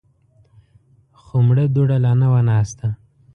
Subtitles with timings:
[1.21, 2.87] خو مړه دوړه لا نه وه ناسته.